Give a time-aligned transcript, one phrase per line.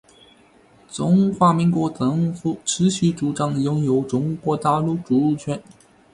[0.89, 5.61] 中华民国政府持续主张拥有中国大陆主权